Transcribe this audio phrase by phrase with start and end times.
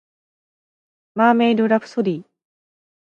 [1.13, 2.23] マーメイドラプソディ